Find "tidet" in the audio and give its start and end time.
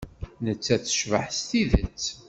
1.49-2.03